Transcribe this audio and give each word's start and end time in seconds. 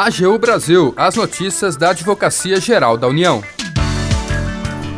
AGU 0.00 0.38
Brasil, 0.38 0.94
as 0.96 1.16
notícias 1.16 1.76
da 1.76 1.90
Advocacia 1.90 2.60
Geral 2.60 2.96
da 2.96 3.08
União. 3.08 3.42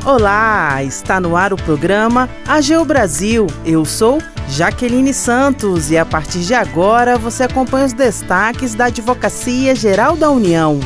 Olá, 0.04 0.84
está 0.84 1.18
no 1.18 1.34
ar 1.34 1.54
o 1.54 1.56
programa 1.56 2.28
AGU 2.46 2.84
Brasil. 2.84 3.46
Eu 3.64 3.86
sou 3.86 4.18
Jaqueline 4.50 5.14
Santos 5.14 5.90
e 5.90 5.96
a 5.96 6.04
partir 6.04 6.40
de 6.40 6.52
agora 6.52 7.16
você 7.16 7.44
acompanha 7.44 7.86
os 7.86 7.94
destaques 7.94 8.74
da 8.74 8.84
Advocacia 8.84 9.74
Geral 9.74 10.16
da 10.16 10.28
União. 10.28 10.78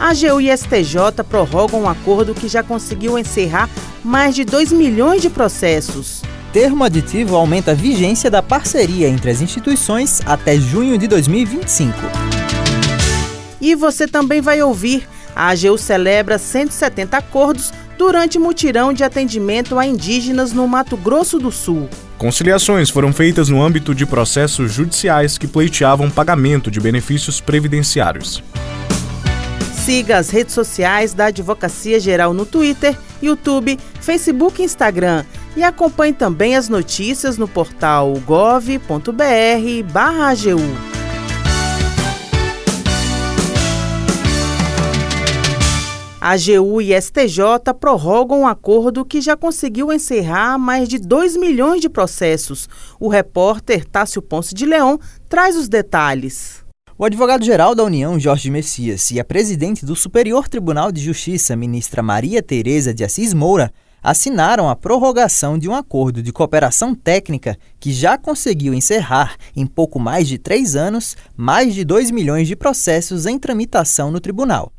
A 0.00 0.08
AGU 0.08 0.40
e 0.40 0.56
STJ 0.56 1.22
prorrogam 1.28 1.82
um 1.82 1.88
acordo 1.90 2.34
que 2.34 2.48
já 2.48 2.62
conseguiu 2.62 3.18
encerrar 3.18 3.68
mais 4.02 4.34
de 4.34 4.46
2 4.46 4.72
milhões 4.72 5.20
de 5.20 5.28
processos. 5.28 6.22
Termo 6.54 6.84
aditivo 6.84 7.36
aumenta 7.36 7.72
a 7.72 7.74
vigência 7.74 8.30
da 8.30 8.42
parceria 8.42 9.10
entre 9.10 9.30
as 9.30 9.42
instituições 9.42 10.22
até 10.24 10.56
junho 10.56 10.96
de 10.96 11.06
2025. 11.06 12.31
E 13.62 13.74
você 13.76 14.08
também 14.08 14.40
vai 14.40 14.60
ouvir: 14.60 15.08
a 15.34 15.50
AGU 15.50 15.78
celebra 15.78 16.36
170 16.36 17.16
acordos 17.16 17.72
durante 17.96 18.38
mutirão 18.38 18.92
de 18.92 19.04
atendimento 19.04 19.78
a 19.78 19.86
indígenas 19.86 20.52
no 20.52 20.66
Mato 20.66 20.96
Grosso 20.96 21.38
do 21.38 21.52
Sul. 21.52 21.88
Conciliações 22.18 22.90
foram 22.90 23.12
feitas 23.12 23.48
no 23.48 23.62
âmbito 23.62 23.94
de 23.94 24.04
processos 24.04 24.72
judiciais 24.72 25.38
que 25.38 25.46
pleiteavam 25.46 26.10
pagamento 26.10 26.68
de 26.70 26.80
benefícios 26.80 27.40
previdenciários. 27.40 28.42
Siga 29.72 30.18
as 30.18 30.30
redes 30.30 30.54
sociais 30.54 31.14
da 31.14 31.26
Advocacia 31.26 31.98
Geral 31.98 32.34
no 32.34 32.46
Twitter, 32.46 32.96
YouTube, 33.20 33.78
Facebook 34.00 34.60
e 34.60 34.64
Instagram. 34.64 35.24
E 35.56 35.62
acompanhe 35.62 36.12
também 36.12 36.56
as 36.56 36.68
notícias 36.68 37.36
no 37.36 37.46
portal 37.48 38.14
gov.br/agu. 38.24 38.92
AGU 46.24 46.80
e 46.80 46.94
STJ 46.94 47.74
prorrogam 47.80 48.42
um 48.42 48.46
acordo 48.46 49.04
que 49.04 49.20
já 49.20 49.36
conseguiu 49.36 49.92
encerrar 49.92 50.56
mais 50.56 50.88
de 50.88 50.96
2 50.96 51.36
milhões 51.36 51.80
de 51.80 51.88
processos. 51.88 52.68
O 53.00 53.08
repórter 53.08 53.84
Tássio 53.84 54.22
Ponce 54.22 54.54
de 54.54 54.64
Leão 54.64 55.00
traz 55.28 55.56
os 55.56 55.68
detalhes. 55.68 56.64
O 56.96 57.04
advogado-geral 57.04 57.74
da 57.74 57.82
União, 57.82 58.20
Jorge 58.20 58.52
Messias, 58.52 59.10
e 59.10 59.18
a 59.18 59.24
presidente 59.24 59.84
do 59.84 59.96
Superior 59.96 60.46
Tribunal 60.46 60.92
de 60.92 61.00
Justiça, 61.00 61.56
ministra 61.56 62.04
Maria 62.04 62.40
Tereza 62.40 62.94
de 62.94 63.02
Assis 63.02 63.34
Moura, 63.34 63.72
assinaram 64.00 64.70
a 64.70 64.76
prorrogação 64.76 65.58
de 65.58 65.68
um 65.68 65.74
acordo 65.74 66.22
de 66.22 66.32
cooperação 66.32 66.94
técnica 66.94 67.58
que 67.80 67.92
já 67.92 68.16
conseguiu 68.16 68.72
encerrar, 68.72 69.34
em 69.56 69.66
pouco 69.66 69.98
mais 69.98 70.28
de 70.28 70.38
três 70.38 70.76
anos, 70.76 71.16
mais 71.36 71.74
de 71.74 71.84
2 71.84 72.12
milhões 72.12 72.46
de 72.46 72.54
processos 72.54 73.26
em 73.26 73.40
tramitação 73.40 74.12
no 74.12 74.20
tribunal. 74.20 74.70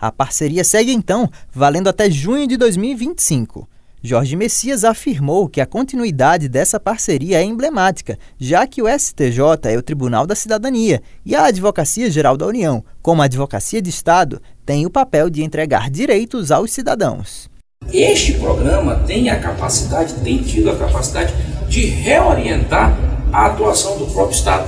A 0.00 0.10
parceria 0.10 0.64
segue 0.64 0.92
então, 0.92 1.28
valendo 1.52 1.88
até 1.88 2.10
junho 2.10 2.46
de 2.46 2.56
2025. 2.56 3.68
Jorge 4.02 4.34
Messias 4.34 4.82
afirmou 4.82 5.46
que 5.46 5.60
a 5.60 5.66
continuidade 5.66 6.48
dessa 6.48 6.80
parceria 6.80 7.38
é 7.38 7.44
emblemática, 7.44 8.18
já 8.38 8.66
que 8.66 8.80
o 8.80 8.88
STJ 8.88 9.40
é 9.64 9.76
o 9.76 9.82
Tribunal 9.82 10.26
da 10.26 10.34
Cidadania 10.34 11.02
e 11.24 11.34
a 11.34 11.44
Advocacia 11.44 12.10
Geral 12.10 12.34
da 12.34 12.46
União, 12.46 12.82
como 13.02 13.20
Advocacia 13.20 13.82
de 13.82 13.90
Estado, 13.90 14.40
tem 14.64 14.86
o 14.86 14.90
papel 14.90 15.28
de 15.28 15.42
entregar 15.42 15.90
direitos 15.90 16.50
aos 16.50 16.72
cidadãos. 16.72 17.50
Este 17.92 18.34
programa 18.34 19.00
tem 19.06 19.28
a 19.28 19.38
capacidade, 19.38 20.14
tem 20.14 20.38
tido 20.38 20.70
a 20.70 20.76
capacidade 20.76 21.34
de 21.68 21.84
reorientar 21.84 22.96
a 23.30 23.46
atuação 23.46 23.98
do 23.98 24.06
próprio 24.06 24.34
Estado 24.34 24.66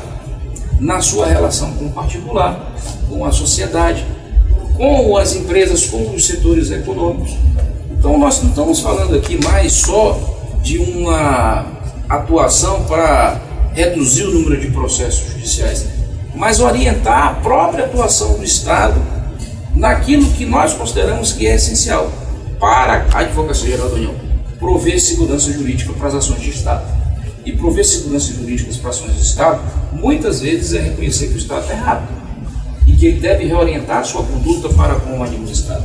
na 0.78 1.00
sua 1.00 1.26
relação 1.26 1.72
com 1.72 1.86
o 1.86 1.92
particular, 1.92 2.74
com 3.08 3.24
a 3.24 3.32
sociedade, 3.32 4.04
com 4.76 5.16
as 5.16 5.34
empresas, 5.34 5.86
com 5.86 6.14
os 6.14 6.26
setores 6.26 6.70
econômicos. 6.70 7.36
Então 7.90 8.18
nós 8.18 8.42
não 8.42 8.50
estamos 8.50 8.80
falando 8.80 9.14
aqui 9.14 9.42
mais 9.44 9.72
só 9.72 10.18
de 10.62 10.78
uma 10.78 11.66
atuação 12.08 12.84
para 12.84 13.40
reduzir 13.74 14.24
o 14.24 14.32
número 14.32 14.60
de 14.60 14.68
processos 14.70 15.32
judiciais, 15.32 15.86
mas 16.34 16.60
orientar 16.60 17.28
a 17.28 17.34
própria 17.34 17.84
atuação 17.84 18.34
do 18.34 18.44
Estado 18.44 19.00
naquilo 19.74 20.30
que 20.32 20.44
nós 20.44 20.74
consideramos 20.74 21.32
que 21.32 21.46
é 21.46 21.54
essencial 21.54 22.10
para 22.60 23.06
a 23.12 23.20
Advocacia 23.20 23.70
Geral 23.70 23.88
da 23.88 23.94
União, 23.96 24.14
prover 24.58 25.00
segurança 25.00 25.52
jurídica 25.52 25.92
para 25.94 26.08
as 26.08 26.14
ações 26.14 26.40
de 26.40 26.50
Estado. 26.50 27.02
E 27.44 27.52
prover 27.52 27.84
segurança 27.84 28.32
jurídica 28.32 28.72
para 28.80 28.90
as 28.90 28.96
ações 28.96 29.16
de 29.16 29.22
Estado, 29.22 29.60
muitas 29.92 30.40
vezes 30.40 30.74
é 30.74 30.80
reconhecer 30.80 31.26
que 31.28 31.34
o 31.34 31.38
Estado 31.38 31.62
está 31.62 31.72
errado 31.72 32.21
que 33.02 33.06
ele 33.06 33.18
deve 33.18 33.46
reorientar 33.46 34.04
sua 34.04 34.24
conduta 34.24 34.68
para 34.74 34.94
com 35.00 35.18
o 35.18 35.24
administrado. 35.24 35.82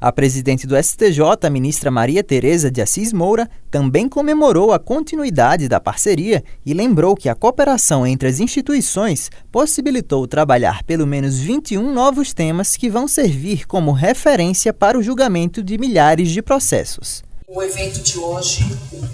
A 0.00 0.12
presidente 0.12 0.64
do 0.64 0.80
STJ, 0.80 1.20
a 1.42 1.50
ministra 1.50 1.90
Maria 1.90 2.22
Tereza 2.22 2.70
de 2.70 2.80
Assis 2.80 3.12
Moura, 3.12 3.50
também 3.68 4.08
comemorou 4.08 4.72
a 4.72 4.78
continuidade 4.78 5.66
da 5.66 5.80
parceria 5.80 6.44
e 6.64 6.72
lembrou 6.72 7.16
que 7.16 7.28
a 7.28 7.34
cooperação 7.34 8.06
entre 8.06 8.28
as 8.28 8.38
instituições 8.38 9.28
possibilitou 9.50 10.24
trabalhar 10.28 10.84
pelo 10.84 11.04
menos 11.04 11.36
21 11.36 11.92
novos 11.92 12.32
temas 12.32 12.76
que 12.76 12.88
vão 12.88 13.08
servir 13.08 13.66
como 13.66 13.90
referência 13.90 14.72
para 14.72 14.96
o 14.96 15.02
julgamento 15.02 15.64
de 15.64 15.76
milhares 15.76 16.30
de 16.30 16.40
processos. 16.40 17.24
O 17.48 17.60
evento 17.60 18.00
de 18.00 18.18
hoje 18.20 18.64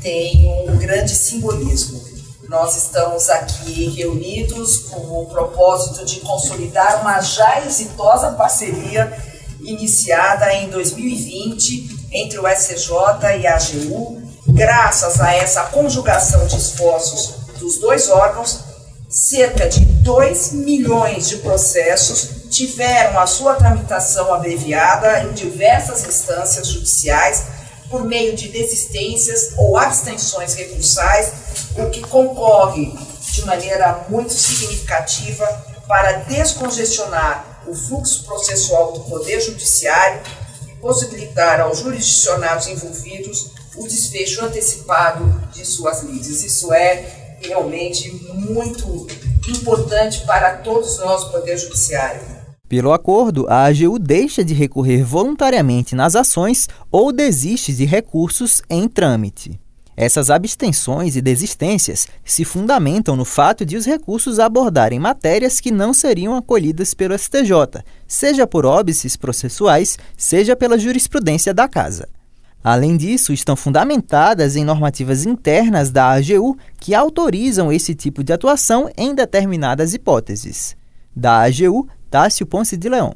tem 0.03 0.47
um 0.69 0.77
grande 0.77 1.15
simbolismo 1.15 2.02
nós 2.53 2.77
estamos 2.77 3.31
aqui 3.31 3.89
reunidos 3.97 4.81
com 4.91 5.23
o 5.23 5.25
propósito 5.25 6.05
de 6.05 6.21
consolidar 6.21 7.01
uma 7.01 7.19
já 7.23 7.65
exitosa 7.65 8.33
parceria 8.33 9.11
iniciada 9.63 10.53
em 10.53 10.69
2020 10.69 12.09
entre 12.13 12.39
o 12.39 12.47
SCJ 12.47 13.39
e 13.41 13.47
a 13.47 13.57
AGU. 13.57 14.21
Graças 14.49 15.19
a 15.19 15.35
essa 15.35 15.63
conjugação 15.63 16.47
de 16.47 16.59
esforços 16.59 17.37
dos 17.59 17.79
dois 17.79 18.11
órgãos, 18.11 18.61
cerca 19.09 19.67
de 19.67 19.87
2 19.87 20.53
milhões 20.53 21.31
de 21.31 21.39
processos 21.39 22.51
tiveram 22.51 23.19
a 23.19 23.27
sua 23.27 23.55
tramitação 23.55 24.35
abreviada 24.35 25.23
em 25.23 25.33
diversas 25.33 26.05
instâncias 26.05 26.69
judiciais 26.69 27.45
por 27.93 28.05
meio 28.07 28.35
de 28.35 28.49
desistências 28.49 29.53
ou 29.59 29.77
abstenções 29.77 30.55
recursais 30.55 31.31
o 31.77 31.91
que 31.91 32.01
concorre 32.01 32.91
de 33.21 33.45
maneira 33.45 34.07
muito 34.09 34.33
significativa 34.33 35.47
para 35.87 36.13
descongestionar 36.21 37.63
o 37.67 37.75
fluxo 37.75 38.25
processual 38.25 38.93
do 38.93 39.01
Poder 39.01 39.41
Judiciário 39.41 40.23
e 40.67 40.73
possibilitar 40.77 41.61
aos 41.61 41.81
jurisdicionados 41.81 42.67
envolvidos 42.67 43.51
o 43.77 43.87
desfecho 43.87 44.43
antecipado 44.43 45.51
de 45.53 45.65
suas 45.65 46.03
lides. 46.03 46.43
Isso 46.43 46.73
é 46.73 47.37
realmente 47.43 48.11
muito 48.33 49.07
importante 49.49 50.25
para 50.25 50.57
todos 50.57 50.99
nós, 50.99 51.25
Poder 51.31 51.59
Judiciário. 51.59 52.42
Pelo 52.73 52.95
acordo, 52.95 53.47
a 53.51 53.67
AGU 53.67 53.99
deixa 53.99 54.43
de 54.43 54.55
recorrer 54.55 55.05
voluntariamente 55.05 55.95
nas 55.95 56.17
ações 56.17 56.71
ou 56.91 57.13
desiste 57.13 57.71
de 57.75 57.85
recursos 57.85 58.63
em 58.71 58.89
trâmite. 58.89 59.61
Essas 59.95 60.31
abstenções 60.31 61.15
e 61.15 61.21
desistências 61.21 62.09
se 62.25 62.47
fundamentam 62.47 63.15
no 63.15 63.27
fato 63.27 63.67
de 63.67 63.77
os 63.77 63.85
recursos 63.85 64.39
abordarem 64.39 64.99
matérias 64.99 65.61
que 65.61 65.71
não 65.71 65.93
seriam 65.93 66.35
acolhidas 66.35 66.95
pelo 66.95 67.13
STJ, 67.13 67.85
seja 68.09 68.47
por 68.47 68.65
óbices 68.65 69.19
processuais, 69.19 69.99
seja 70.17 70.57
pela 70.57 70.79
jurisprudência 70.79 71.53
da 71.53 71.69
Casa. 71.69 72.09
Além 72.65 72.97
disso, 72.97 73.35
estão 73.35 73.55
fundamentadas 73.55 74.57
em 74.57 74.65
normativas 74.65 75.27
internas 75.27 75.91
da 75.91 76.11
AGU 76.11 76.57
que 76.81 76.95
autorizam 76.95 77.71
esse 77.71 77.95
tipo 77.95 78.25
de 78.25 78.33
atuação 78.33 78.91
em 78.97 79.15
determinadas 79.15 79.93
hipóteses. 79.93 80.75
Da 81.15 81.43
AGU, 81.43 81.87
Tássio 82.13 82.45
Ponce 82.45 82.77
de 82.77 82.91
Leão. 82.91 83.15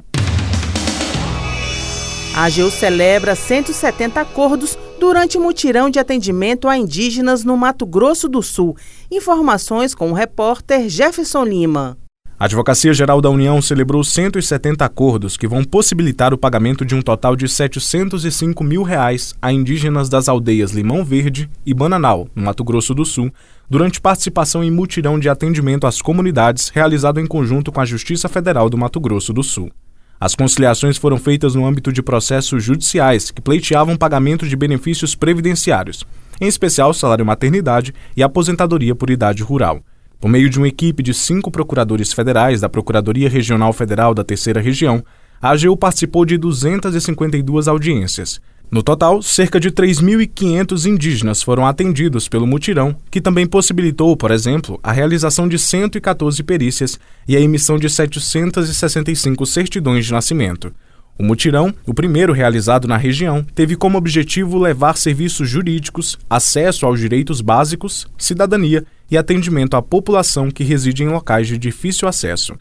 A 2.35 2.45
AGU 2.45 2.71
celebra 2.71 3.35
170 3.35 4.19
acordos 4.19 4.75
durante 4.99 5.37
mutirão 5.37 5.87
de 5.87 5.99
atendimento 5.99 6.67
a 6.67 6.75
indígenas 6.75 7.43
no 7.43 7.55
Mato 7.55 7.85
Grosso 7.85 8.27
do 8.27 8.41
Sul. 8.41 8.75
Informações 9.11 9.93
com 9.93 10.09
o 10.09 10.15
repórter 10.15 10.89
Jefferson 10.89 11.43
Lima. 11.43 11.95
A 12.39 12.45
Advocacia 12.45 12.93
Geral 12.93 13.19
da 13.19 13.31
União 13.31 13.59
celebrou 13.63 14.03
170 14.03 14.85
acordos 14.85 15.35
que 15.35 15.47
vão 15.47 15.63
possibilitar 15.63 16.35
o 16.35 16.37
pagamento 16.37 16.85
de 16.85 16.93
um 16.93 17.01
total 17.01 17.35
de 17.35 17.49
705 17.49 18.63
mil 18.63 18.83
reais 18.83 19.33
a 19.41 19.51
indígenas 19.51 20.07
das 20.07 20.29
aldeias 20.29 20.69
Limão 20.69 21.03
Verde 21.03 21.49
e 21.65 21.73
Bananal, 21.73 22.27
no 22.35 22.43
Mato 22.43 22.63
Grosso 22.63 22.93
do 22.93 23.03
Sul, 23.03 23.33
durante 23.67 23.99
participação 23.99 24.63
em 24.63 24.69
mutirão 24.69 25.17
de 25.17 25.27
atendimento 25.27 25.87
às 25.87 25.99
comunidades 25.99 26.69
realizado 26.69 27.19
em 27.19 27.25
conjunto 27.25 27.71
com 27.71 27.81
a 27.81 27.85
Justiça 27.85 28.29
Federal 28.29 28.69
do 28.69 28.77
Mato 28.77 28.99
Grosso 28.99 29.33
do 29.33 29.41
Sul. 29.41 29.71
As 30.19 30.35
conciliações 30.35 30.95
foram 30.95 31.17
feitas 31.17 31.55
no 31.55 31.65
âmbito 31.65 31.91
de 31.91 32.03
processos 32.03 32.63
judiciais 32.63 33.31
que 33.31 33.41
pleiteavam 33.41 33.97
pagamento 33.97 34.47
de 34.47 34.55
benefícios 34.55 35.15
previdenciários, 35.15 36.05
em 36.39 36.45
especial 36.45 36.93
salário 36.93 37.25
maternidade 37.25 37.95
e 38.15 38.21
aposentadoria 38.21 38.93
por 38.93 39.09
idade 39.09 39.41
rural. 39.41 39.81
Por 40.19 40.29
meio 40.29 40.49
de 40.49 40.57
uma 40.57 40.67
equipe 40.67 41.03
de 41.03 41.13
cinco 41.13 41.51
procuradores 41.51 42.11
federais 42.11 42.61
da 42.61 42.67
Procuradoria 42.67 43.29
Regional 43.29 43.71
Federal 43.71 44.15
da 44.15 44.23
Terceira 44.23 44.59
Região, 44.59 45.03
a 45.39 45.51
AGU 45.51 45.77
participou 45.77 46.25
de 46.25 46.37
252 46.37 47.67
audiências. 47.67 48.41
No 48.69 48.81
total, 48.81 49.21
cerca 49.21 49.59
de 49.59 49.71
3.500 49.71 50.85
indígenas 50.87 51.43
foram 51.43 51.67
atendidos 51.67 52.27
pelo 52.27 52.47
mutirão, 52.47 52.95
que 53.11 53.21
também 53.21 53.45
possibilitou, 53.45 54.17
por 54.17 54.31
exemplo, 54.31 54.79
a 54.81 54.91
realização 54.91 55.47
de 55.47 55.59
114 55.59 56.43
perícias 56.43 56.99
e 57.27 57.37
a 57.37 57.39
emissão 57.39 57.77
de 57.77 57.87
765 57.87 59.45
certidões 59.45 60.05
de 60.05 60.11
nascimento. 60.11 60.73
O 61.17 61.23
mutirão, 61.23 61.73
o 61.85 61.93
primeiro 61.93 62.33
realizado 62.33 62.87
na 62.87 62.97
região, 62.97 63.45
teve 63.55 63.75
como 63.75 63.97
objetivo 63.97 64.57
levar 64.57 64.97
serviços 64.97 65.47
jurídicos, 65.47 66.17
acesso 66.29 66.85
aos 66.85 66.99
direitos 66.99 67.39
básicos, 67.39 68.07
cidadania 68.17 68.83
e 69.09 69.17
atendimento 69.17 69.75
à 69.75 69.81
população 69.81 70.51
que 70.51 70.63
reside 70.63 71.03
em 71.03 71.07
locais 71.07 71.47
de 71.47 71.57
difícil 71.57 72.07
acesso. 72.07 72.55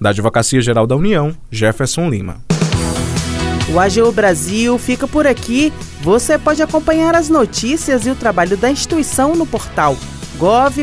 Da 0.00 0.10
Advocacia 0.10 0.60
Geral 0.60 0.86
da 0.86 0.96
União, 0.96 1.36
Jefferson 1.50 2.08
Lima. 2.08 2.42
O 3.72 3.78
AGU 3.78 4.12
Brasil 4.12 4.76
fica 4.78 5.08
por 5.08 5.26
aqui. 5.26 5.72
Você 6.00 6.36
pode 6.38 6.62
acompanhar 6.62 7.14
as 7.14 7.28
notícias 7.28 8.04
e 8.06 8.10
o 8.10 8.14
trabalho 8.14 8.56
da 8.56 8.70
instituição 8.70 9.34
no 9.34 9.46
portal 9.46 9.96
gov.br/agu 10.38 10.82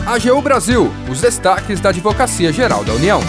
AGU 0.08 0.40
Brasil, 0.40 0.90
os 1.06 1.20
destaques 1.20 1.80
da 1.80 1.90
Advocacia 1.90 2.50
Geral 2.50 2.82
da 2.82 2.94
União. 2.94 3.20